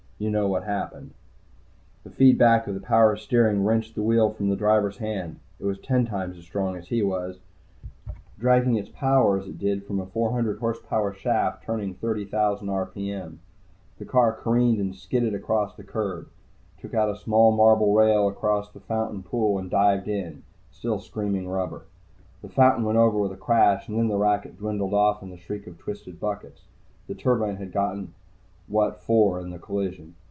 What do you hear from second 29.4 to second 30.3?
in the collision.